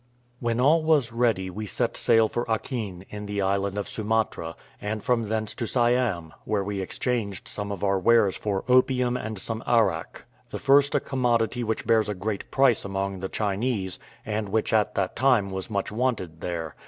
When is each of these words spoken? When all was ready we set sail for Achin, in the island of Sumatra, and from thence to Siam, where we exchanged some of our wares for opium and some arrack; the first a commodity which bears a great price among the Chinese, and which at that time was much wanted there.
When 0.39 0.59
all 0.59 0.81
was 0.81 1.11
ready 1.11 1.51
we 1.51 1.67
set 1.67 1.95
sail 1.95 2.27
for 2.27 2.49
Achin, 2.49 3.05
in 3.11 3.27
the 3.27 3.39
island 3.43 3.77
of 3.77 3.87
Sumatra, 3.87 4.55
and 4.81 5.03
from 5.03 5.27
thence 5.27 5.53
to 5.53 5.67
Siam, 5.67 6.33
where 6.43 6.63
we 6.63 6.81
exchanged 6.81 7.47
some 7.47 7.71
of 7.71 7.83
our 7.83 7.99
wares 7.99 8.35
for 8.35 8.63
opium 8.67 9.15
and 9.15 9.37
some 9.37 9.61
arrack; 9.67 10.25
the 10.49 10.57
first 10.57 10.95
a 10.95 10.99
commodity 10.99 11.63
which 11.63 11.85
bears 11.85 12.09
a 12.09 12.15
great 12.15 12.49
price 12.49 12.83
among 12.83 13.19
the 13.19 13.29
Chinese, 13.29 13.99
and 14.25 14.49
which 14.49 14.73
at 14.73 14.95
that 14.95 15.15
time 15.15 15.51
was 15.51 15.69
much 15.69 15.91
wanted 15.91 16.41
there. 16.41 16.73